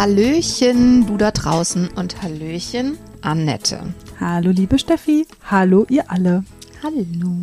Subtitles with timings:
[0.00, 3.92] Hallöchen, du da draußen und Hallöchen, Annette.
[4.18, 5.26] Hallo, liebe Steffi.
[5.44, 6.42] Hallo, ihr alle.
[6.82, 7.36] Hallo.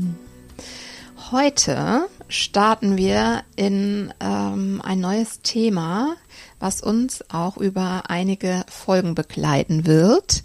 [1.29, 6.15] Heute starten wir in ähm, ein neues Thema,
[6.59, 10.41] was uns auch über einige Folgen begleiten wird,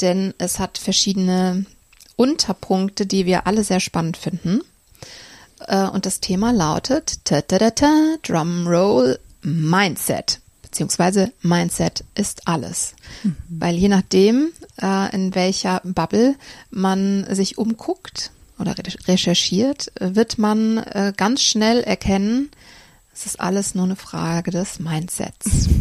[0.00, 1.66] denn es hat verschiedene
[2.14, 4.60] Unterpunkte, die wir alle sehr spannend finden.
[5.66, 10.43] Äh, und das Thema lautet ta -ta -ta -ta, Drumroll Mindset
[10.74, 12.96] beziehungsweise Mindset ist alles.
[13.22, 13.36] Mhm.
[13.48, 14.50] Weil je nachdem,
[14.82, 16.34] äh, in welcher Bubble
[16.70, 18.74] man sich umguckt oder
[19.06, 22.50] recherchiert, wird man äh, ganz schnell erkennen,
[23.12, 25.68] es ist alles nur eine Frage des Mindsets.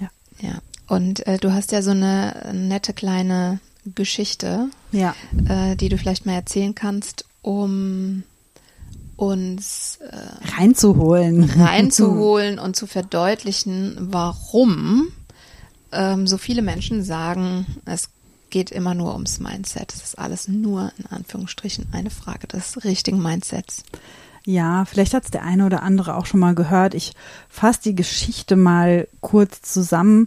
[0.00, 0.10] Ja.
[0.40, 0.58] Ja.
[0.88, 3.60] Und äh, du hast ja so eine nette kleine
[3.94, 5.14] Geschichte, ja.
[5.32, 8.24] die du vielleicht mal erzählen kannst, um
[9.22, 11.44] uns äh, reinzuholen.
[11.44, 15.12] Reinzuholen und zu verdeutlichen, warum
[15.92, 18.08] ähm, so viele Menschen sagen, es
[18.50, 19.94] geht immer nur ums Mindset.
[19.94, 23.84] Es ist alles nur in Anführungsstrichen eine Frage des richtigen Mindsets.
[24.44, 26.94] Ja, vielleicht hat es der eine oder andere auch schon mal gehört.
[26.94, 27.12] Ich
[27.48, 30.26] fasse die Geschichte mal kurz zusammen.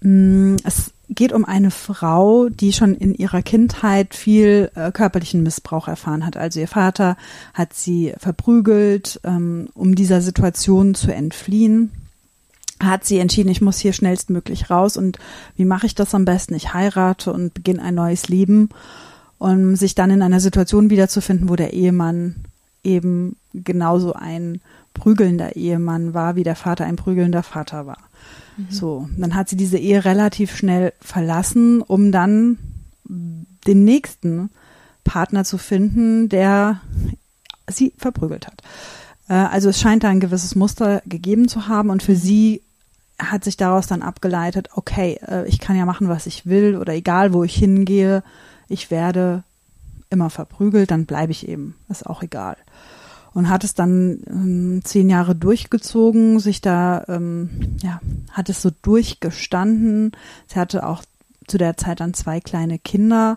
[0.00, 5.88] Mm, es geht um eine Frau, die schon in ihrer Kindheit viel äh, körperlichen Missbrauch
[5.88, 6.36] erfahren hat.
[6.36, 7.16] Also ihr Vater
[7.54, 11.92] hat sie verprügelt, ähm, um dieser Situation zu entfliehen.
[12.80, 15.18] Hat sie entschieden, ich muss hier schnellstmöglich raus und
[15.56, 16.54] wie mache ich das am besten?
[16.54, 18.68] Ich heirate und beginne ein neues Leben,
[19.38, 22.34] um sich dann in einer Situation wiederzufinden, wo der Ehemann
[22.82, 24.60] eben genauso ein
[24.96, 27.98] prügelnder Ehemann war, wie der Vater ein prügelnder Vater war.
[28.56, 28.66] Mhm.
[28.70, 32.58] So, dann hat sie diese Ehe relativ schnell verlassen, um dann
[33.04, 34.50] den nächsten
[35.04, 36.80] Partner zu finden, der
[37.68, 38.62] sie verprügelt hat.
[39.28, 42.16] Äh, also es scheint da ein gewisses Muster gegeben zu haben und für mhm.
[42.16, 42.62] sie
[43.18, 46.94] hat sich daraus dann abgeleitet, okay, äh, ich kann ja machen, was ich will oder
[46.94, 48.22] egal, wo ich hingehe,
[48.68, 49.42] ich werde
[50.10, 52.56] immer verprügelt, dann bleibe ich eben, ist auch egal
[53.36, 57.50] und hat es dann ähm, zehn Jahre durchgezogen, sich da, ähm,
[57.82, 58.00] ja,
[58.32, 60.12] hat es so durchgestanden.
[60.46, 61.04] Sie hatte auch
[61.46, 63.36] zu der Zeit dann zwei kleine Kinder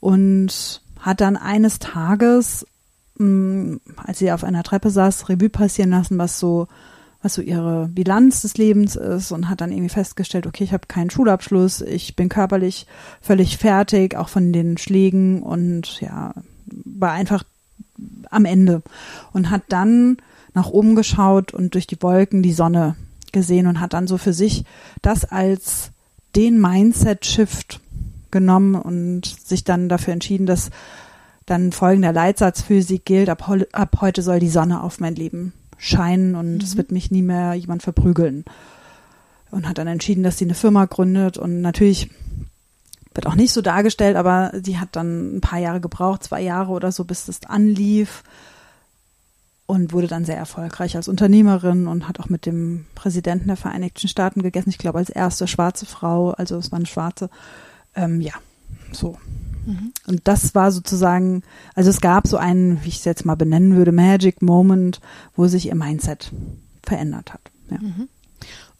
[0.00, 2.66] und hat dann eines Tages,
[3.20, 6.66] ähm, als sie auf einer Treppe saß, Revue passieren lassen, was so
[7.20, 10.86] was so ihre Bilanz des Lebens ist und hat dann irgendwie festgestellt, okay, ich habe
[10.86, 12.86] keinen Schulabschluss, ich bin körperlich
[13.20, 16.32] völlig fertig, auch von den Schlägen und ja,
[16.84, 17.42] war einfach
[18.30, 18.82] am Ende
[19.32, 20.18] und hat dann
[20.54, 22.96] nach oben geschaut und durch die Wolken die Sonne
[23.32, 24.64] gesehen und hat dann so für sich
[25.02, 25.90] das als
[26.34, 27.80] den Mindset-Shift
[28.30, 30.70] genommen und sich dann dafür entschieden, dass
[31.46, 35.52] dann folgender Leitsatz für sie gilt, ab, ab heute soll die Sonne auf mein Leben
[35.78, 36.60] scheinen und mhm.
[36.60, 38.44] es wird mich nie mehr jemand verprügeln.
[39.50, 42.10] Und hat dann entschieden, dass sie eine Firma gründet und natürlich
[43.16, 46.72] wird auch nicht so dargestellt, aber sie hat dann ein paar Jahre gebraucht, zwei Jahre
[46.72, 48.22] oder so, bis das anlief
[49.66, 54.08] und wurde dann sehr erfolgreich als Unternehmerin und hat auch mit dem Präsidenten der Vereinigten
[54.08, 54.70] Staaten gegessen.
[54.70, 57.28] Ich glaube, als erste schwarze Frau, also es war eine schwarze.
[57.94, 58.34] Ähm, ja,
[58.92, 59.18] so.
[59.64, 59.92] Mhm.
[60.06, 61.42] Und das war sozusagen,
[61.74, 65.00] also es gab so einen, wie ich es jetzt mal benennen würde, Magic Moment,
[65.34, 66.30] wo sich ihr Mindset
[66.84, 67.40] verändert hat.
[67.70, 67.78] Ja.
[67.78, 68.08] Mhm.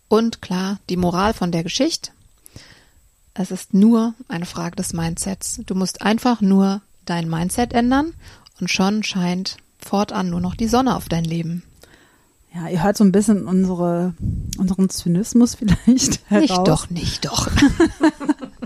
[0.08, 2.12] Und klar, die Moral von der Geschichte,
[3.38, 5.60] es ist nur eine Frage des Mindsets.
[5.66, 8.14] Du musst einfach nur dein Mindset ändern
[8.60, 11.62] und schon scheint fortan nur noch die Sonne auf dein Leben.
[12.54, 14.14] Ja, ihr hört so ein bisschen unsere,
[14.56, 16.40] unseren Zynismus vielleicht heraus.
[16.40, 17.48] Nicht doch, nicht doch.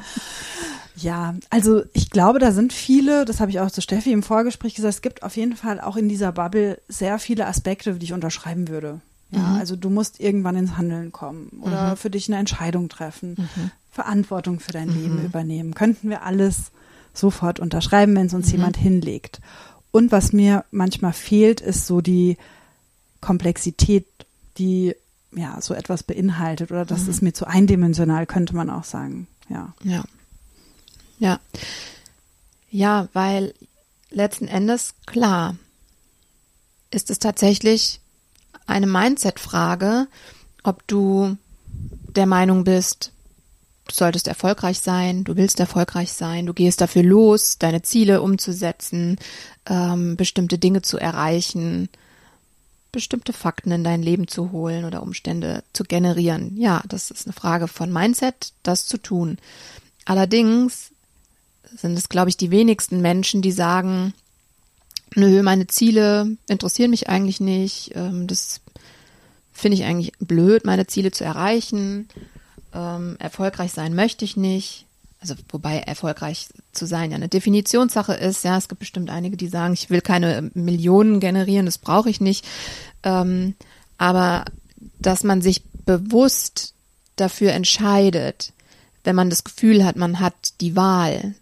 [0.97, 4.75] ja, also ich glaube, da sind viele, das habe ich auch zu Steffi im Vorgespräch
[4.75, 8.13] gesagt, es gibt auf jeden Fall auch in dieser Bubble sehr viele Aspekte, die ich
[8.13, 9.01] unterschreiben würde.
[9.33, 9.59] Ja, mhm.
[9.59, 11.97] also du musst irgendwann ins Handeln kommen oder mhm.
[11.97, 13.35] für dich eine Entscheidung treffen.
[13.39, 13.71] Mhm.
[14.03, 14.95] Verantwortung für dein mhm.
[14.95, 15.75] Leben übernehmen.
[15.75, 16.71] Könnten wir alles
[17.13, 18.53] sofort unterschreiben, wenn es uns mhm.
[18.53, 19.41] jemand hinlegt.
[19.91, 22.37] Und was mir manchmal fehlt, ist so die
[23.21, 24.07] Komplexität,
[24.59, 24.95] die
[25.35, 27.11] ja so etwas beinhaltet oder das mhm.
[27.11, 29.27] ist mir zu eindimensional, könnte man auch sagen.
[29.49, 29.75] Ja.
[29.83, 30.05] Ja.
[31.19, 31.41] Ja.
[32.71, 33.53] Ja, weil
[34.11, 35.57] letzten Endes klar
[36.91, 38.01] ist es tatsächlich
[38.67, 40.07] eine Mindset-Frage
[40.63, 41.37] ob du
[42.15, 43.13] der Meinung bist,
[43.91, 49.19] du solltest erfolgreich sein, du willst erfolgreich sein, du gehst dafür los, deine Ziele umzusetzen,
[49.67, 51.89] ähm, bestimmte Dinge zu erreichen,
[52.93, 56.57] bestimmte Fakten in dein Leben zu holen oder Umstände zu generieren.
[56.57, 59.39] Ja, das ist eine Frage von Mindset, das zu tun.
[60.05, 60.91] Allerdings
[61.77, 64.13] sind es, glaube ich, die wenigsten Menschen, die sagen,
[65.15, 68.61] nö, meine Ziele interessieren mich eigentlich nicht, ähm, das
[69.53, 72.09] finde ich eigentlich blöd, meine Ziele zu erreichen.
[72.75, 74.87] Ähm, erfolgreich sein möchte ich nicht.
[75.21, 78.43] Also wobei erfolgreich zu sein ja eine Definitionssache ist.
[78.43, 82.21] Ja, es gibt bestimmt einige, die sagen, ich will keine Millionen generieren, das brauche ich
[82.21, 82.47] nicht.
[83.03, 83.55] Ähm,
[83.99, 84.47] aber
[84.99, 86.73] dass man sich bewusst
[87.17, 88.53] dafür entscheidet,
[89.05, 91.35] wenn man das Gefühl hat, man hat die Wahl,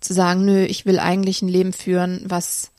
[0.00, 2.70] zu sagen, nö, ich will eigentlich ein Leben führen, was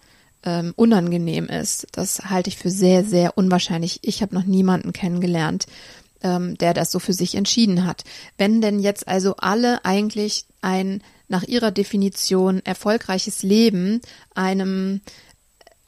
[0.44, 1.88] ähm, unangenehm ist.
[1.92, 4.00] Das halte ich für sehr, sehr unwahrscheinlich.
[4.04, 5.65] Ich habe noch niemanden kennengelernt,
[6.21, 8.04] ähm, der das so für sich entschieden hat.
[8.38, 14.01] Wenn denn jetzt also alle eigentlich ein nach ihrer Definition erfolgreiches Leben
[14.33, 15.01] einem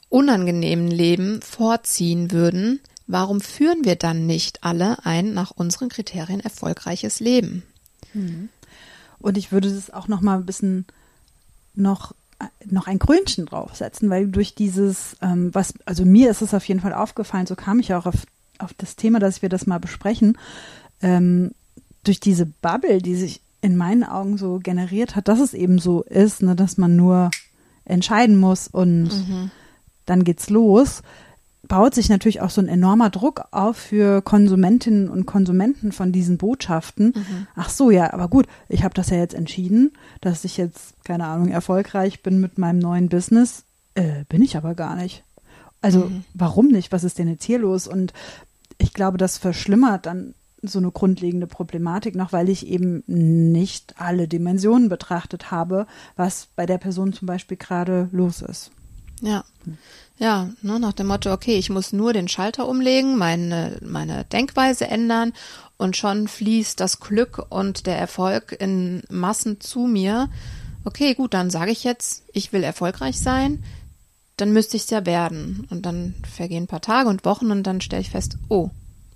[0.08, 7.20] unangenehmen Leben vorziehen würden, warum führen wir dann nicht alle ein nach unseren Kriterien erfolgreiches
[7.20, 7.64] Leben?
[8.14, 8.48] Mhm.
[9.18, 10.86] Und ich würde das auch noch mal ein bisschen
[11.74, 12.14] noch
[12.66, 16.80] noch ein Krönchen draufsetzen, weil durch dieses, ähm, was, also mir ist es auf jeden
[16.80, 18.26] Fall aufgefallen, so kam ich auch auf,
[18.62, 20.38] auf das Thema, dass wir das mal besprechen,
[21.00, 21.52] ähm,
[22.04, 26.02] durch diese Bubble, die sich in meinen Augen so generiert hat, dass es eben so
[26.02, 27.30] ist, ne, dass man nur
[27.84, 29.50] entscheiden muss und mhm.
[30.06, 31.02] dann geht's los
[31.66, 36.36] baut sich natürlich auch so ein enormer Druck auf für Konsumentinnen und Konsumenten von diesen
[36.36, 37.14] Botschaften.
[37.16, 37.46] Mhm.
[37.54, 41.26] Ach so, ja, aber gut, ich habe das ja jetzt entschieden, dass ich jetzt, keine
[41.26, 43.64] Ahnung, erfolgreich bin mit meinem neuen Business.
[43.94, 45.24] Äh, bin ich aber gar nicht.
[45.80, 46.24] Also mhm.
[46.34, 46.92] warum nicht?
[46.92, 47.86] Was ist denn jetzt hier los?
[47.86, 48.12] Und
[48.92, 54.28] ich glaube, das verschlimmert dann so eine grundlegende Problematik noch, weil ich eben nicht alle
[54.28, 58.70] Dimensionen betrachtet habe, was bei der Person zum Beispiel gerade los ist.
[59.22, 59.44] Ja.
[60.18, 64.86] Ja, ne, nach dem Motto, okay, ich muss nur den Schalter umlegen, meine, meine Denkweise
[64.88, 65.32] ändern
[65.78, 70.28] und schon fließt das Glück und der Erfolg in Massen zu mir.
[70.84, 73.64] Okay, gut, dann sage ich jetzt, ich will erfolgreich sein,
[74.36, 75.66] dann müsste ich es ja werden.
[75.70, 78.70] Und dann vergehen ein paar Tage und Wochen und dann stelle ich fest, oh,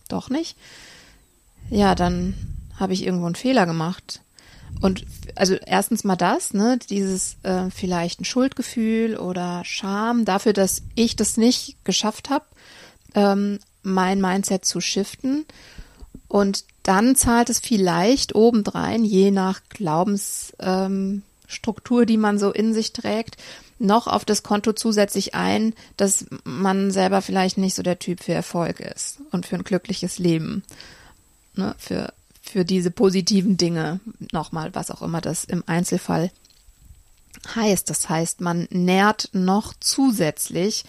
[0.09, 0.57] doch nicht.
[1.71, 2.35] Ja, dann
[2.79, 4.21] habe ich irgendwo einen Fehler gemacht.
[4.81, 5.05] Und
[5.35, 11.17] also erstens mal das, ne, dieses äh, vielleicht ein Schuldgefühl oder Scham dafür, dass ich
[11.17, 12.45] das nicht geschafft habe,
[13.15, 15.45] ähm, mein Mindset zu shiften.
[16.29, 22.93] Und dann zahlt es vielleicht obendrein, je nach Glaubensstruktur, ähm, die man so in sich
[22.93, 23.37] trägt,
[23.79, 28.33] noch auf das Konto zusätzlich ein, dass man selber vielleicht nicht so der Typ für
[28.33, 30.63] Erfolg ist und für ein glückliches Leben.
[31.55, 32.13] Ne, für
[32.49, 34.01] für diese positiven Dinge.
[34.33, 36.31] Nochmal, was auch immer das im Einzelfall
[37.55, 37.91] heißt.
[37.91, 40.85] Das heißt, man nährt noch zusätzlich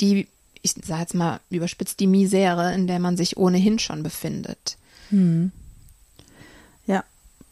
[0.00, 0.28] die,
[0.62, 4.76] ich sage jetzt mal überspitzt, die Misere, in der man sich ohnehin schon befindet.
[5.10, 5.52] Hm.
[6.86, 7.04] Ja,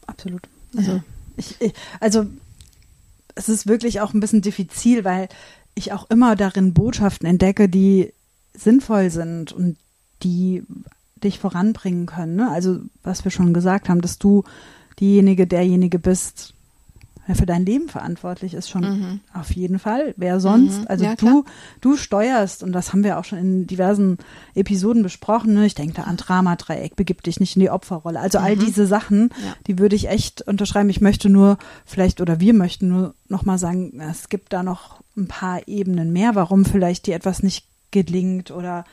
[0.07, 0.47] absolut.
[0.75, 1.03] Also, ja.
[1.37, 2.25] Ich, ich, also
[3.35, 5.29] es ist wirklich auch ein bisschen diffizil, weil
[5.75, 8.13] ich auch immer darin Botschaften entdecke, die
[8.53, 9.77] sinnvoll sind und
[10.23, 10.63] die
[11.23, 12.35] dich voranbringen können.
[12.35, 12.49] Ne?
[12.49, 14.43] Also was wir schon gesagt haben, dass du
[14.99, 16.53] diejenige, derjenige bist,
[17.31, 19.19] der für dein Leben verantwortlich ist, schon mhm.
[19.33, 20.13] auf jeden Fall.
[20.17, 20.81] Wer sonst?
[20.81, 20.87] Mhm.
[20.87, 21.45] Also ja, du,
[21.79, 24.17] du steuerst, und das haben wir auch schon in diversen
[24.53, 25.53] Episoden besprochen.
[25.53, 25.65] Ne?
[25.65, 28.19] Ich denke da an Dramadreieck, begib dich nicht in die Opferrolle.
[28.19, 28.45] Also mhm.
[28.45, 29.53] all diese Sachen, ja.
[29.67, 30.89] die würde ich echt unterschreiben.
[30.89, 35.27] Ich möchte nur vielleicht, oder wir möchten nur nochmal sagen, es gibt da noch ein
[35.27, 38.83] paar Ebenen mehr, warum vielleicht dir etwas nicht gelingt oder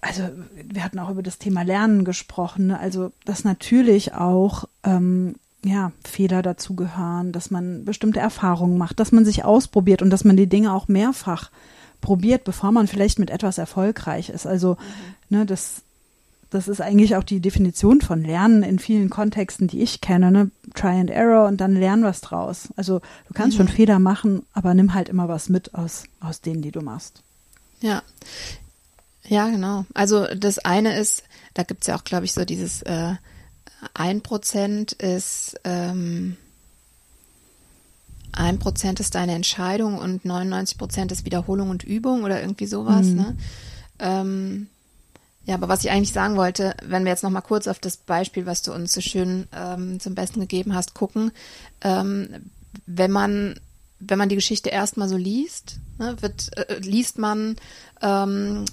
[0.00, 0.22] also
[0.54, 2.78] wir hatten auch über das Thema Lernen gesprochen, ne?
[2.78, 9.24] also dass natürlich auch ähm, ja, Fehler dazugehören, dass man bestimmte Erfahrungen macht, dass man
[9.24, 11.50] sich ausprobiert und dass man die Dinge auch mehrfach
[12.00, 14.46] probiert, bevor man vielleicht mit etwas erfolgreich ist.
[14.46, 14.76] Also,
[15.30, 15.38] mhm.
[15.38, 15.82] ne, das,
[16.50, 20.50] das ist eigentlich auch die Definition von Lernen in vielen Kontexten, die ich kenne, ne?
[20.74, 22.68] Try and Error und dann lern was draus.
[22.76, 23.62] Also du kannst mhm.
[23.62, 27.22] schon Fehler machen, aber nimm halt immer was mit aus, aus denen, die du machst.
[27.80, 28.02] Ja,
[29.26, 29.86] ja, genau.
[29.94, 31.22] Also das eine ist,
[31.54, 33.14] da gibt's ja auch, glaube ich, so dieses äh,
[33.94, 36.36] ein Prozent ist ähm,
[38.32, 43.06] ein Prozent ist deine Entscheidung und 99 Prozent ist Wiederholung und Übung oder irgendwie sowas.
[43.06, 43.14] Mhm.
[43.14, 43.36] Ne?
[44.00, 44.66] Ähm,
[45.44, 47.96] ja, aber was ich eigentlich sagen wollte, wenn wir jetzt noch mal kurz auf das
[47.96, 51.32] Beispiel, was du uns so schön ähm, zum Besten gegeben hast, gucken,
[51.82, 52.50] ähm,
[52.86, 53.54] wenn man
[54.00, 57.56] wenn man die Geschichte erstmal so liest, ne, wird, äh, liest man
[58.02, 58.64] ähm,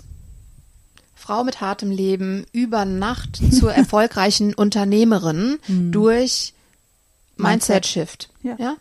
[1.21, 5.59] Frau mit hartem Leben über Nacht zur erfolgreichen Unternehmerin
[5.91, 6.53] durch
[7.37, 8.29] Mindset Shift.
[8.41, 8.55] Ja.
[8.57, 8.75] ja?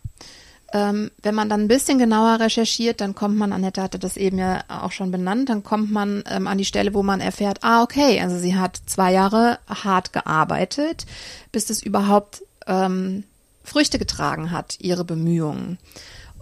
[0.73, 4.39] Ähm, wenn man dann ein bisschen genauer recherchiert, dann kommt man, Annette hatte das eben
[4.39, 7.83] ja auch schon benannt, dann kommt man ähm, an die Stelle, wo man erfährt, ah,
[7.83, 11.07] okay, also sie hat zwei Jahre hart gearbeitet,
[11.53, 13.25] bis es überhaupt ähm,
[13.65, 15.79] Früchte getragen hat, ihre Bemühungen.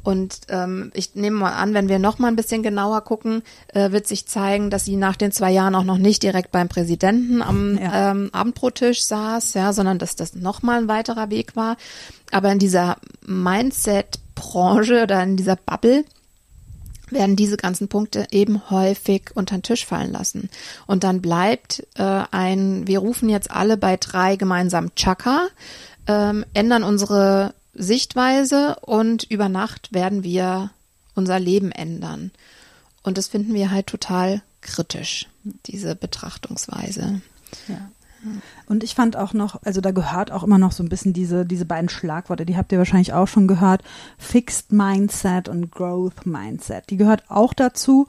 [0.02, 3.43] Und ähm, ich nehme mal an, wenn wir noch mal ein bisschen genauer gucken,
[3.75, 6.69] äh, wird sich zeigen, dass sie nach den zwei Jahren auch noch nicht direkt beim
[6.69, 8.12] Präsidenten am Ja.
[8.12, 11.76] ähm, Abendbrottisch saß, ja, sondern dass das noch mal ein weiterer Weg war.
[12.31, 16.05] Aber in dieser Mindset-Branche oder in dieser Bubble
[17.11, 20.50] werden diese ganzen Punkte eben häufig unter den Tisch fallen lassen.
[20.87, 25.49] Und dann bleibt äh, ein, wir rufen jetzt alle bei drei gemeinsam Chaka,
[26.07, 30.71] ähm, ändern unsere Sichtweise und über Nacht werden wir
[31.15, 32.31] unser Leben ändern.
[33.03, 35.29] Und das finden wir halt total kritisch,
[35.67, 37.21] diese Betrachtungsweise.
[37.69, 37.91] Ja.
[38.67, 41.47] Und ich fand auch noch, also da gehört auch immer noch so ein bisschen diese,
[41.47, 43.83] diese beiden Schlagworte, die habt ihr wahrscheinlich auch schon gehört,
[44.19, 46.91] Fixed Mindset und Growth Mindset.
[46.91, 48.09] Die gehört auch dazu.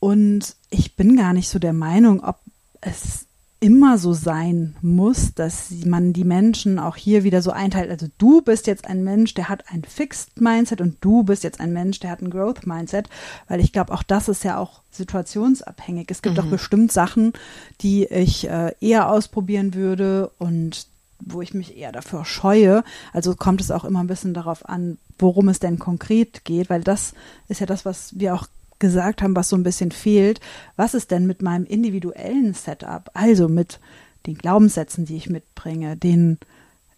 [0.00, 2.38] Und ich bin gar nicht so der Meinung, ob
[2.80, 3.25] es
[3.58, 7.90] immer so sein muss, dass man die Menschen auch hier wieder so einteilt.
[7.90, 11.60] Also du bist jetzt ein Mensch, der hat ein Fixed Mindset und du bist jetzt
[11.60, 13.08] ein Mensch, der hat ein Growth Mindset,
[13.48, 16.10] weil ich glaube, auch das ist ja auch situationsabhängig.
[16.10, 17.32] Es gibt auch bestimmt Sachen,
[17.80, 20.86] die ich äh, eher ausprobieren würde und
[21.18, 22.84] wo ich mich eher dafür scheue.
[23.14, 26.82] Also kommt es auch immer ein bisschen darauf an, worum es denn konkret geht, weil
[26.82, 27.14] das
[27.48, 28.46] ist ja das, was wir auch
[28.78, 30.40] gesagt haben, was so ein bisschen fehlt.
[30.76, 33.10] Was ist denn mit meinem individuellen Setup?
[33.14, 33.80] Also mit
[34.26, 36.38] den Glaubenssätzen, die ich mitbringe, den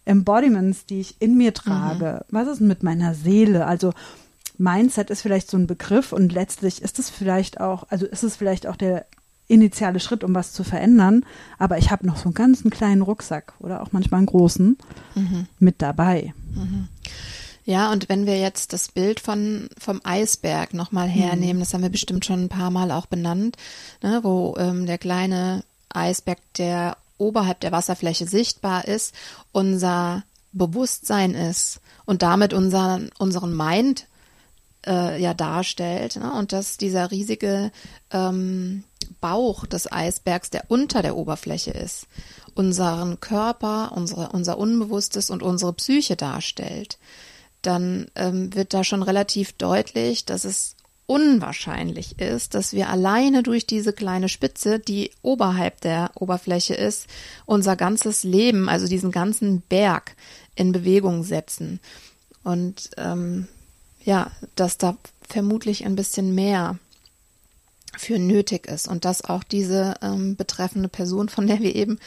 [0.05, 2.25] Embodiments, die ich in mir trage.
[2.29, 3.67] Was ist mit meiner Seele?
[3.67, 3.93] Also
[4.57, 8.35] Mindset ist vielleicht so ein Begriff und letztlich ist es vielleicht auch, also ist es
[8.35, 9.05] vielleicht auch der
[9.47, 11.25] initiale Schritt, um was zu verändern,
[11.57, 14.77] aber ich habe noch so einen ganzen kleinen Rucksack oder auch manchmal einen großen
[15.59, 16.33] mit dabei.
[17.65, 21.89] Ja, und wenn wir jetzt das Bild von vom Eisberg nochmal hernehmen, das haben wir
[21.89, 23.57] bestimmt schon ein paar Mal auch benannt,
[24.01, 29.13] ne, wo ähm, der kleine Eisberg, der oberhalb der Wasserfläche sichtbar ist,
[29.51, 34.07] unser Bewusstsein ist und damit unseren unseren Mind
[34.87, 36.33] äh, ja darstellt ne?
[36.33, 37.71] und dass dieser riesige
[38.11, 38.83] ähm,
[39.21, 42.07] Bauch des Eisbergs, der unter der Oberfläche ist,
[42.55, 46.97] unseren Körper, unsere, unser Unbewusstes und unsere Psyche darstellt,
[47.61, 50.75] dann ähm, wird da schon relativ deutlich, dass es
[51.05, 57.07] unwahrscheinlich ist, dass wir alleine durch diese kleine Spitze, die oberhalb der Oberfläche ist,
[57.47, 60.15] unser ganzes Leben, also diesen ganzen Berg
[60.55, 61.79] in Bewegung setzen.
[62.43, 63.47] Und ähm,
[64.03, 64.97] ja, dass da
[65.27, 66.77] vermutlich ein bisschen mehr
[67.97, 71.99] für nötig ist und dass auch diese ähm, betreffende Person, von der wir eben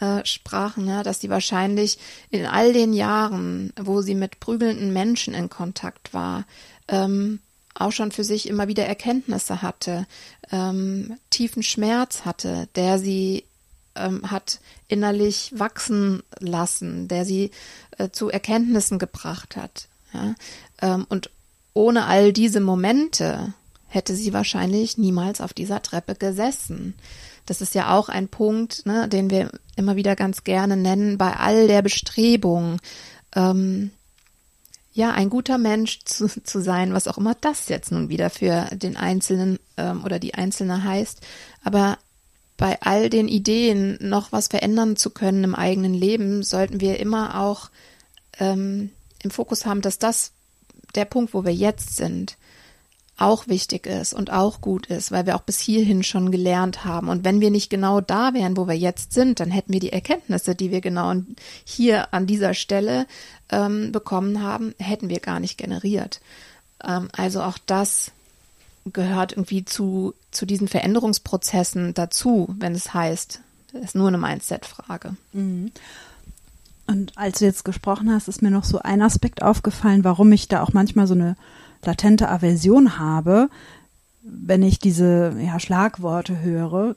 [0.00, 1.98] äh, sprachen, ja, dass die wahrscheinlich
[2.30, 6.44] in all den Jahren, wo sie mit prügelnden Menschen in Kontakt war,
[6.88, 7.40] ähm,
[7.74, 10.06] auch schon für sich immer wieder Erkenntnisse hatte,
[10.50, 13.44] ähm, tiefen Schmerz hatte, der sie
[13.94, 17.50] ähm, hat innerlich wachsen lassen, der sie
[17.98, 19.88] äh, zu Erkenntnissen gebracht hat.
[20.12, 20.34] Ja?
[20.80, 21.30] Ähm, und
[21.74, 23.54] ohne all diese Momente
[23.88, 26.94] hätte sie wahrscheinlich niemals auf dieser Treppe gesessen.
[27.46, 31.32] Das ist ja auch ein Punkt, ne, den wir immer wieder ganz gerne nennen, bei
[31.34, 32.78] all der Bestrebung,
[33.34, 33.90] ähm,
[34.92, 38.68] ja, ein guter Mensch zu, zu sein, was auch immer das jetzt nun wieder für
[38.72, 41.20] den Einzelnen ähm, oder die Einzelne heißt.
[41.62, 41.98] Aber
[42.56, 47.40] bei all den Ideen, noch was verändern zu können im eigenen Leben, sollten wir immer
[47.40, 47.70] auch
[48.40, 48.90] ähm,
[49.22, 50.32] im Fokus haben, dass das
[50.96, 52.36] der Punkt, wo wir jetzt sind,
[53.18, 57.08] auch wichtig ist und auch gut ist, weil wir auch bis hierhin schon gelernt haben.
[57.08, 59.92] Und wenn wir nicht genau da wären, wo wir jetzt sind, dann hätten wir die
[59.92, 61.14] Erkenntnisse, die wir genau
[61.64, 63.06] hier an dieser Stelle
[63.50, 66.20] ähm, bekommen haben, hätten wir gar nicht generiert.
[66.84, 68.12] Ähm, also auch das
[68.92, 73.40] gehört irgendwie zu, zu diesen Veränderungsprozessen dazu, wenn es heißt,
[73.74, 75.16] es ist nur eine Mindset-Frage.
[76.86, 80.48] Und als du jetzt gesprochen hast, ist mir noch so ein Aspekt aufgefallen, warum ich
[80.48, 81.36] da auch manchmal so eine
[81.84, 83.48] latente Aversion habe,
[84.22, 86.96] wenn ich diese ja, Schlagworte höre,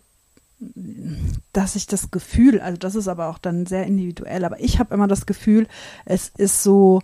[1.53, 4.93] dass ich das Gefühl, also das ist aber auch dann sehr individuell, aber ich habe
[4.93, 5.67] immer das Gefühl,
[6.05, 7.01] es ist so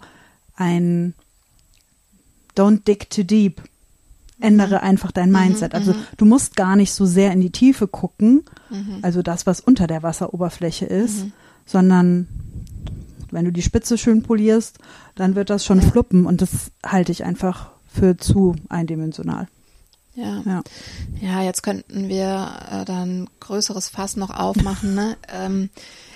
[0.55, 1.13] ein
[2.55, 3.62] Don't dig too deep.
[4.39, 5.74] Ändere einfach dein Mindset.
[5.74, 8.43] Also du musst gar nicht so sehr in die Tiefe gucken,
[9.01, 11.25] also das, was unter der Wasseroberfläche ist,
[11.65, 12.27] sondern
[13.38, 14.79] wenn du die Spitze schön polierst,
[15.13, 19.48] dann wird das schon fluppen und das halte ich einfach für zu eindimensional.
[20.15, 20.41] Ja.
[20.44, 20.63] ja.
[21.22, 24.96] Ja, jetzt könnten wir äh, dann größeres Fass noch aufmachen.
[24.96, 25.17] ne?
[25.32, 25.70] ähm,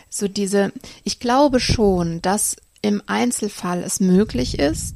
[0.09, 0.73] so diese,
[1.03, 4.95] ich glaube schon, dass im Einzelfall es möglich ist,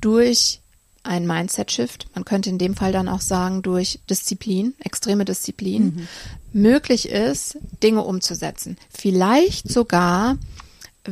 [0.00, 0.60] durch
[1.02, 6.06] ein Mindset-Shift, man könnte in dem Fall dann auch sagen, durch Disziplin, extreme Disziplin,
[6.52, 6.60] mhm.
[6.60, 8.76] möglich ist, Dinge umzusetzen.
[8.88, 10.38] Vielleicht sogar,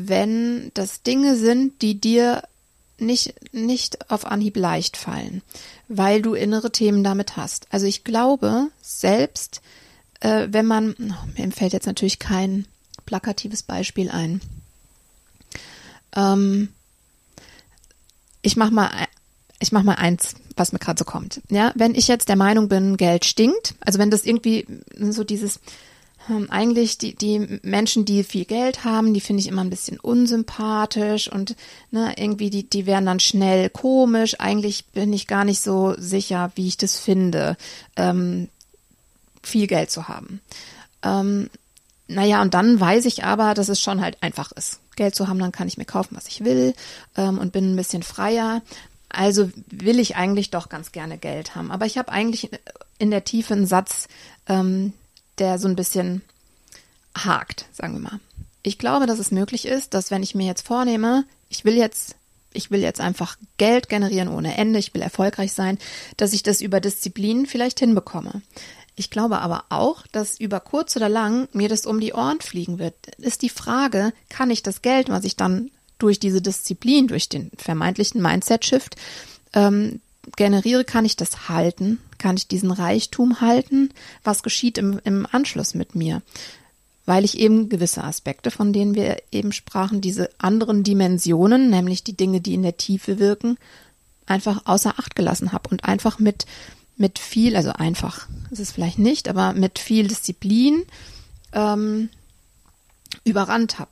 [0.07, 2.43] wenn das Dinge sind, die dir
[2.99, 5.43] nicht, nicht auf Anhieb leicht fallen,
[5.89, 7.67] weil du innere Themen damit hast.
[7.71, 9.61] Also ich glaube, selbst
[10.21, 12.67] äh, wenn man, oh, mir fällt jetzt natürlich kein
[13.07, 14.41] plakatives Beispiel ein.
[16.15, 16.69] Ähm,
[18.43, 18.91] ich mach mal,
[19.61, 21.41] ich mach mal eins, was mir gerade so kommt.
[21.49, 24.67] Ja, wenn ich jetzt der Meinung bin, Geld stinkt, also wenn das irgendwie
[24.99, 25.61] so dieses,
[26.51, 31.31] eigentlich die, die Menschen, die viel Geld haben, die finde ich immer ein bisschen unsympathisch
[31.31, 31.57] und
[31.91, 34.39] ne, irgendwie die, die werden dann schnell komisch.
[34.39, 37.57] Eigentlich bin ich gar nicht so sicher, wie ich das finde,
[37.97, 38.49] ähm,
[39.43, 40.41] viel Geld zu haben.
[41.03, 41.51] Ähm,
[42.09, 44.81] naja, und dann weiß ich aber, dass es schon halt einfach ist.
[44.97, 46.75] Geld zu haben, dann kann ich mir kaufen, was ich will
[47.17, 48.63] ähm, und bin ein bisschen freier.
[49.09, 51.71] Also will ich eigentlich doch ganz gerne Geld haben.
[51.71, 52.51] Aber ich habe eigentlich
[52.99, 54.09] in der Tiefe einen Satz,
[54.49, 54.93] ähm,
[55.41, 56.23] der so ein bisschen
[57.17, 58.21] hakt, sagen wir mal.
[58.63, 62.17] Ich glaube, dass es möglich ist, dass wenn ich mir jetzt vornehme, ich will jetzt
[62.53, 65.79] ich will jetzt einfach Geld generieren ohne Ende, ich will erfolgreich sein,
[66.17, 68.43] dass ich das über Disziplin vielleicht hinbekomme.
[68.97, 72.79] Ich glaube aber auch, dass über kurz oder lang mir das um die Ohren fliegen
[72.79, 72.95] wird.
[73.19, 77.51] Ist die Frage, kann ich das Geld, was ich dann durch diese Disziplin, durch den
[77.57, 78.97] vermeintlichen Mindset-Shift
[79.53, 80.01] ähm,
[80.37, 82.01] generiere, kann ich das halten?
[82.19, 83.91] Kann ich diesen Reichtum halten?
[84.25, 86.23] Was geschieht im, im Anschluss mit mir?
[87.07, 92.17] Weil ich eben gewisse Aspekte, von denen wir eben sprachen, diese anderen Dimensionen, nämlich die
[92.17, 93.57] Dinge, die in der Tiefe wirken,
[94.27, 96.45] einfach außer Acht gelassen habe und einfach mit,
[96.97, 100.85] mit viel, also einfach ist es vielleicht nicht, aber mit viel Disziplin
[101.53, 102.11] ähm,
[103.25, 103.91] überrannt habe.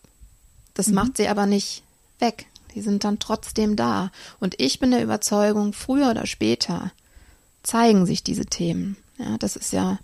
[0.75, 0.95] Das mhm.
[0.95, 1.83] macht sie aber nicht
[2.19, 2.47] weg.
[2.75, 4.11] Die sind dann trotzdem da.
[4.39, 6.93] Und ich bin der Überzeugung, früher oder später
[7.67, 8.97] zeigen sich diese Themen.
[9.19, 9.99] Ja, das ist ja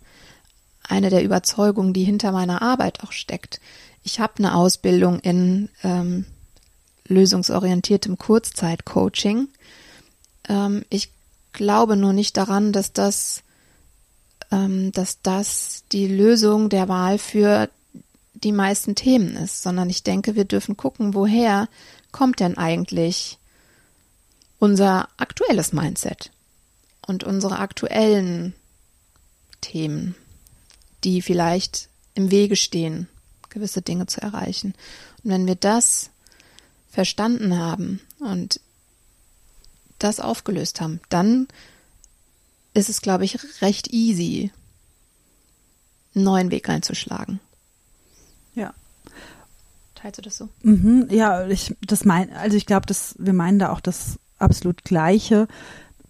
[0.83, 3.61] eine der Überzeugungen, die hinter meiner Arbeit auch steckt.
[4.03, 6.27] Ich habe eine Ausbildung in ähm,
[7.07, 9.49] lösungsorientiertem Kurzzeitcoaching.
[10.49, 11.11] Ähm, ich
[11.53, 13.43] glaube nur nicht daran, dass das,
[14.51, 17.69] ähm, dass das die Lösung der Wahl für
[18.35, 21.69] die meisten Themen ist, sondern ich denke, wir dürfen gucken, woher
[22.11, 23.39] kommt denn eigentlich
[24.59, 26.33] unser aktuelles Mindset?
[27.07, 28.55] Und unsere aktuellen
[29.61, 30.15] Themen,
[31.05, 33.09] die vielleicht im Wege stehen,
[33.49, 34.75] gewisse Dinge zu erreichen.
[35.23, 36.11] Und wenn wir das
[36.91, 38.61] verstanden haben und
[39.99, 41.49] das aufgelöst haben, dann
[42.75, 44.51] ist es, glaube ich, recht easy,
[46.15, 47.41] einen neuen Weg einzuschlagen.
[48.55, 48.75] Ja.
[49.95, 50.49] Teilst du das so?
[50.63, 54.85] Mhm, ja, ich das mein, also ich glaube, dass wir meinen da auch das absolut
[54.85, 55.47] Gleiche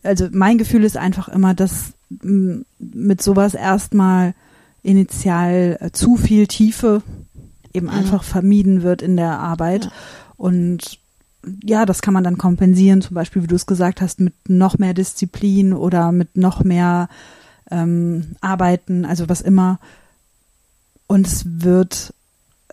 [0.03, 4.35] also mein Gefühl ist einfach immer, dass mit sowas erstmal
[4.83, 7.03] initial äh, zu viel Tiefe
[7.73, 7.93] eben mhm.
[7.93, 9.85] einfach vermieden wird in der Arbeit.
[9.85, 9.93] Ja.
[10.37, 10.99] Und
[11.65, 14.79] ja, das kann man dann kompensieren, zum Beispiel, wie du es gesagt hast, mit noch
[14.79, 17.09] mehr Disziplin oder mit noch mehr
[17.71, 19.79] ähm, Arbeiten, also was immer.
[21.07, 22.15] Und es wird,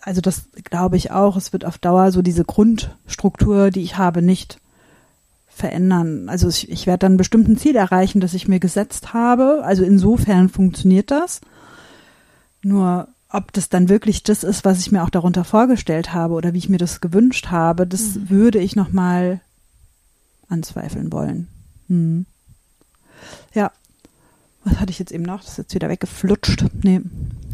[0.02, 4.22] also das glaube ich auch, es wird auf Dauer so diese Grundstruktur, die ich habe,
[4.22, 4.60] nicht
[5.60, 6.28] verändern.
[6.28, 9.62] Also ich, ich werde dann ein bestimmtes Ziel erreichen, das ich mir gesetzt habe.
[9.64, 11.40] Also insofern funktioniert das.
[12.62, 16.52] Nur ob das dann wirklich das ist, was ich mir auch darunter vorgestellt habe oder
[16.52, 18.30] wie ich mir das gewünscht habe, das mhm.
[18.30, 19.40] würde ich noch mal
[20.48, 21.46] anzweifeln wollen.
[21.88, 22.26] Hm.
[23.54, 23.70] Ja.
[24.64, 25.40] Was hatte ich jetzt eben noch?
[25.40, 26.64] Das ist jetzt wieder weggeflutscht.
[26.82, 27.00] Nee.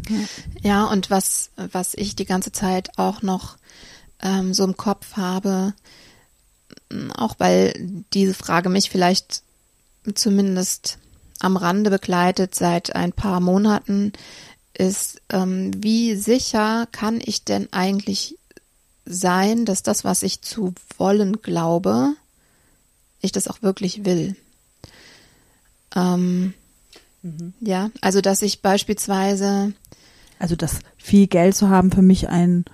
[0.09, 0.17] Ja,
[0.61, 3.57] ja und was, was ich die ganze Zeit auch noch
[4.21, 5.73] ähm, so im Kopf habe,
[7.15, 7.73] auch weil
[8.13, 9.43] diese Frage mich vielleicht
[10.15, 10.97] zumindest
[11.39, 14.13] am Rande begleitet seit ein paar Monaten,
[14.73, 18.37] ist, ähm, wie sicher kann ich denn eigentlich
[19.05, 22.13] sein, dass das, was ich zu wollen glaube,
[23.21, 24.35] ich das auch wirklich will.
[25.95, 26.53] Ähm,
[27.23, 27.53] mhm.
[27.59, 29.73] Ja, also dass ich beispielsweise.
[30.39, 32.65] Also dass viel Geld zu haben für mich ein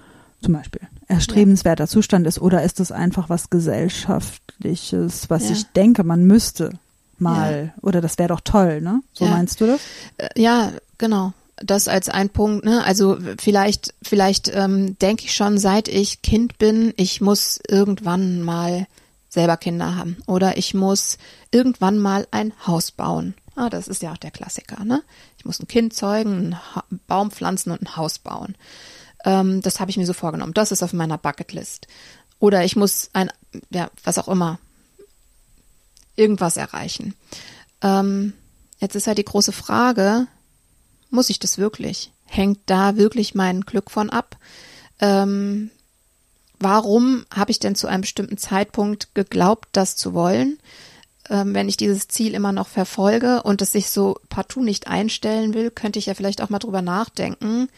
[0.41, 0.82] zum Beispiel
[1.13, 1.88] erstrebenswerter ja.
[1.88, 5.52] Zustand ist oder ist es einfach was gesellschaftliches, was ja.
[5.52, 6.71] ich denke, man müsste
[7.17, 7.82] mal ja.
[7.82, 9.02] oder das wäre doch toll, ne?
[9.13, 9.82] So meinst du das?
[10.17, 11.34] Äh, ja, genau.
[11.58, 12.84] Das als ein Punkt, ne?
[12.84, 18.88] Also vielleicht, vielleicht ähm, denke ich schon, seit ich Kind bin, ich muss irgendwann mal
[19.30, 21.17] selber Kinder haben oder ich muss
[21.52, 23.36] irgendwann mal ein Haus bauen.
[23.56, 25.04] Ah, das ist ja auch der Klassiker, ne?
[25.38, 28.56] Ich muss ein Kind zeugen, einen ha Baum pflanzen und ein Haus bauen.
[29.24, 30.54] Ähm, das habe ich mir so vorgenommen.
[30.54, 31.88] Das ist auf meiner Bucketlist.
[32.40, 33.32] Oder ich muss ein,
[33.70, 34.60] ja, was auch immer,
[36.16, 37.16] irgendwas erreichen.
[37.82, 38.34] Ähm,
[38.80, 40.28] jetzt ist halt die große Frage,
[41.10, 42.12] muss ich das wirklich?
[42.26, 44.38] Hängt da wirklich mein Glück von ab?
[45.00, 45.70] Ähm,
[46.60, 50.60] warum habe ich denn zu einem bestimmten Zeitpunkt geglaubt, das zu wollen?
[51.30, 55.54] Ähm, wenn ich dieses Ziel immer noch verfolge und es sich so partout nicht einstellen
[55.54, 57.70] will, könnte ich ja vielleicht auch mal drüber nachdenken,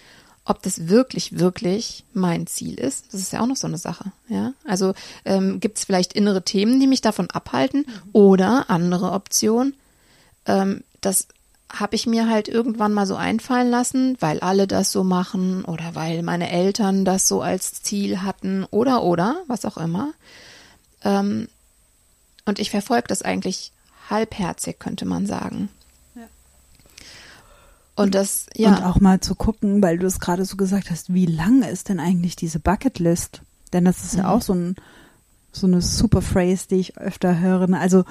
[0.45, 3.11] ob das wirklich, wirklich mein Ziel ist.
[3.11, 4.11] Das ist ja auch noch so eine Sache.
[4.29, 4.93] Ja, also
[5.25, 9.73] ähm, gibt es vielleicht innere Themen, die mich davon abhalten oder andere Optionen.
[10.45, 11.27] Ähm, das
[11.71, 15.95] habe ich mir halt irgendwann mal so einfallen lassen, weil alle das so machen oder
[15.95, 20.13] weil meine Eltern das so als Ziel hatten oder oder was auch immer.
[21.03, 21.47] Ähm,
[22.45, 23.71] und ich verfolge das eigentlich
[24.11, 25.69] halbherzig, könnte man sagen.
[27.95, 28.69] Und das, ja.
[28.69, 31.89] Und auch mal zu gucken, weil du es gerade so gesagt hast, wie lange ist
[31.89, 33.41] denn eigentlich diese Bucketlist?
[33.71, 34.19] Denn das ist mhm.
[34.19, 34.75] ja auch so ein,
[35.51, 37.71] so eine super Phrase, die ich öfter höre.
[37.73, 38.03] Also,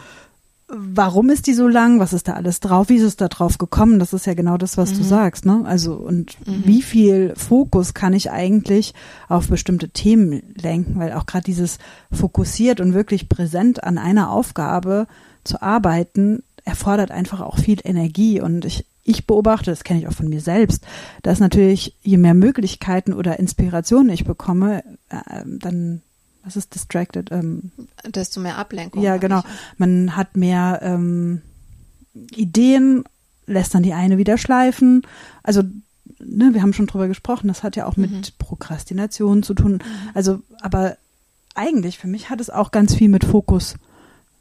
[0.68, 2.00] warum ist die so lang?
[2.00, 2.88] Was ist da alles drauf?
[2.88, 3.98] Wie ist es da drauf gekommen?
[3.98, 4.98] Das ist ja genau das, was mhm.
[4.98, 5.62] du sagst, ne?
[5.66, 6.62] Also, und mhm.
[6.64, 8.94] wie viel Fokus kann ich eigentlich
[9.28, 10.98] auf bestimmte Themen lenken?
[10.98, 11.78] Weil auch gerade dieses
[12.10, 15.06] fokussiert und wirklich präsent an einer Aufgabe
[15.44, 18.40] zu arbeiten, erfordert einfach auch viel Energie.
[18.40, 20.84] Und ich, ich beobachte, das kenne ich auch von mir selbst,
[21.22, 26.02] dass natürlich, je mehr Möglichkeiten oder Inspirationen ich bekomme, äh, dann
[26.44, 27.32] was ist distracted?
[27.32, 27.72] Ähm,
[28.06, 29.02] Desto mehr Ablenkung.
[29.02, 29.40] Ja, genau.
[29.40, 29.78] Ich.
[29.78, 31.40] Man hat mehr ähm,
[32.34, 33.04] Ideen,
[33.46, 35.02] lässt dann die eine wieder schleifen.
[35.42, 35.62] Also,
[36.18, 38.02] ne, wir haben schon drüber gesprochen, das hat ja auch mhm.
[38.02, 39.72] mit Prokrastination zu tun.
[39.72, 40.10] Mhm.
[40.12, 40.96] Also, aber
[41.54, 43.76] eigentlich für mich hat es auch ganz viel mit Fokus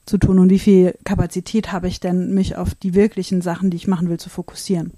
[0.05, 3.77] zu tun und wie viel Kapazität habe ich denn, mich auf die wirklichen Sachen, die
[3.77, 4.91] ich machen will, zu fokussieren.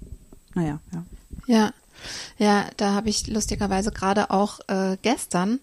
[0.54, 1.04] Naja, ja.
[1.46, 1.72] Ja,
[2.38, 5.60] ja, da habe ich lustigerweise gerade auch äh, gestern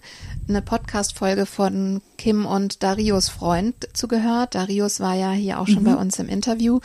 [0.47, 4.56] eine Podcast-Folge von Kim und Darius Freund zugehört.
[4.56, 5.88] Darius war ja hier auch schon mhm.
[5.88, 6.79] bei uns im Interview.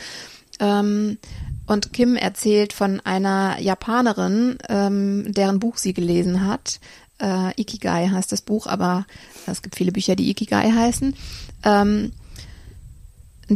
[0.59, 1.17] Ähm,
[1.65, 6.79] und Kim erzählt von einer Japanerin, ähm, deren Buch sie gelesen hat.
[7.21, 9.05] Äh, Ikigai heißt das Buch, aber
[9.45, 11.15] es gibt viele Bücher, die Ikigai heißen.
[11.63, 12.11] Ähm,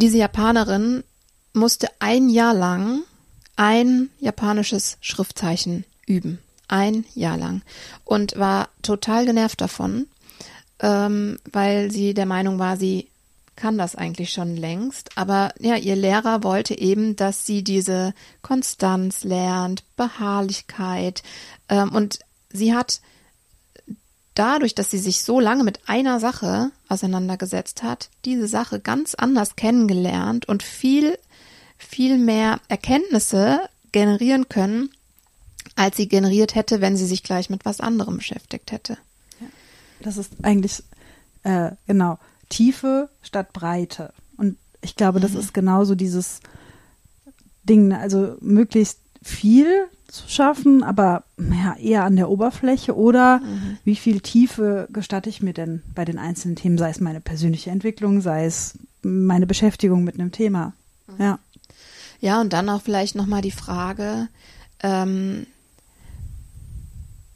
[0.01, 1.03] diese Japanerin
[1.53, 3.03] musste ein Jahr lang
[3.55, 6.39] ein japanisches Schriftzeichen üben.
[6.67, 7.61] Ein Jahr lang.
[8.03, 10.07] Und war total genervt davon,
[10.79, 13.09] ähm, weil sie der Meinung war, sie
[13.55, 15.17] kann das eigentlich schon längst.
[15.17, 21.21] Aber ja, ihr Lehrer wollte eben, dass sie diese Konstanz lernt, Beharrlichkeit.
[21.69, 22.19] Ähm, und
[22.51, 23.01] sie hat
[24.35, 29.55] dadurch, dass sie sich so lange mit einer Sache auseinandergesetzt hat, diese Sache ganz anders
[29.55, 31.17] kennengelernt und viel,
[31.77, 34.89] viel mehr Erkenntnisse generieren können,
[35.75, 38.97] als sie generiert hätte, wenn sie sich gleich mit was anderem beschäftigt hätte.
[40.01, 40.83] Das ist eigentlich,
[41.43, 42.19] äh, genau,
[42.49, 44.13] Tiefe statt Breite.
[44.37, 45.39] Und ich glaube, das mhm.
[45.39, 46.41] ist genauso dieses
[47.63, 47.99] Ding, ne?
[47.99, 53.77] also möglichst viel zu schaffen, aber ja, eher an der Oberfläche oder mhm.
[53.83, 57.71] wie viel Tiefe gestatte ich mir denn bei den einzelnen Themen, sei es meine persönliche
[57.71, 60.73] Entwicklung, sei es meine Beschäftigung mit einem Thema.
[61.07, 61.23] Mhm.
[61.23, 61.39] Ja.
[62.19, 64.29] Ja, und dann auch vielleicht nochmal die Frage,
[64.81, 65.45] ähm,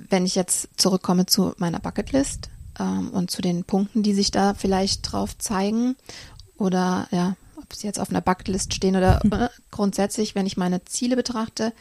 [0.09, 4.53] wenn ich jetzt zurückkomme zu meiner Bucketlist ähm, und zu den Punkten, die sich da
[4.53, 5.95] vielleicht drauf zeigen
[6.57, 7.35] oder ja,
[7.67, 11.73] ob sie jetzt auf einer Bucketlist stehen oder äh, grundsätzlich, wenn ich meine Ziele betrachte,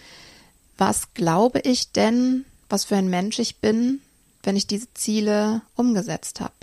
[0.77, 4.01] was glaube ich denn, was für ein Mensch ich bin,
[4.43, 6.55] wenn ich diese Ziele umgesetzt habe?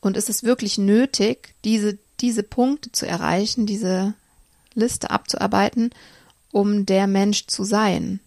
[0.00, 4.14] Und ist es wirklich nötig, diese, diese Punkte zu erreichen, diese
[4.74, 5.90] Liste abzuarbeiten,
[6.52, 8.20] um der Mensch zu sein?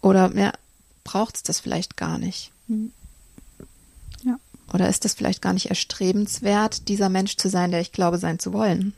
[0.00, 0.52] Oder ja,
[1.04, 2.50] braucht es das vielleicht gar nicht?
[2.68, 2.92] Hm.
[4.72, 8.38] Oder ist das vielleicht gar nicht erstrebenswert, dieser Mensch zu sein, der ich glaube sein
[8.38, 8.94] zu wollen?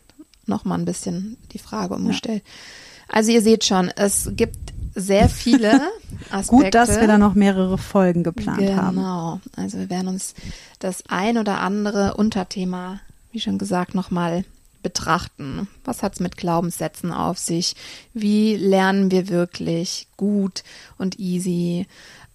[0.46, 2.42] Nochmal ein bisschen die Frage umgestellt.
[2.44, 3.14] Ja.
[3.16, 5.80] Also ihr seht schon, es gibt sehr viele
[6.30, 6.64] Aspekte.
[6.64, 8.82] Gut, dass wir da noch mehrere Folgen geplant genau.
[8.82, 8.96] haben.
[8.96, 9.40] Genau.
[9.56, 10.34] Also wir werden uns
[10.78, 13.00] das ein oder andere Unterthema,
[13.32, 14.44] wie schon gesagt, nochmal
[14.82, 15.68] betrachten.
[15.84, 17.74] Was hat's mit Glaubenssätzen auf sich?
[18.14, 20.62] Wie lernen wir wirklich gut
[20.98, 21.86] und easy?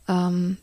[0.07, 0.57] Ähm,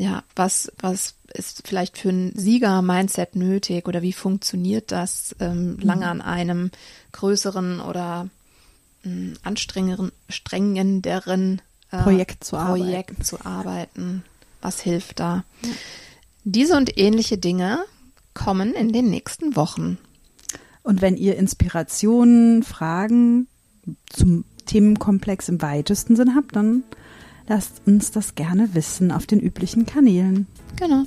[0.00, 0.24] ja.
[0.34, 6.10] was, was ist vielleicht für ein Sieger-Mindset nötig oder wie funktioniert das, ähm, lange mhm.
[6.10, 6.70] an einem
[7.12, 8.28] größeren oder
[9.04, 13.24] äh, anstrengenderen äh, Projekt, zu, Projekt arbeiten.
[13.24, 14.24] zu arbeiten?
[14.62, 15.44] Was hilft da?
[15.62, 15.70] Ja.
[16.44, 17.84] Diese und ähnliche Dinge
[18.34, 19.98] kommen in den nächsten Wochen.
[20.82, 23.46] Und wenn ihr Inspirationen, Fragen
[24.06, 26.84] zum Themenkomplex im weitesten Sinn habt, dann
[27.50, 30.46] lasst uns das gerne wissen auf den üblichen Kanälen.
[30.76, 31.02] Genau.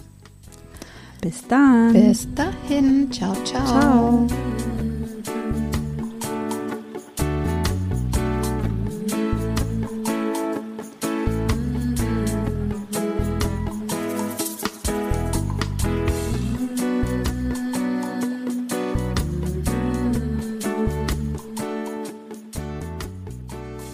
[1.22, 1.94] Bis dann.
[1.94, 3.10] Bis dahin.
[3.12, 3.66] Ciao, ciao.
[3.66, 4.28] Ciao.